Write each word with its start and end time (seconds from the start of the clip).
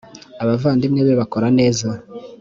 abavandimwe 0.43 1.01
be 1.07 1.13
bakora 1.21 1.47
neza. 1.59 1.87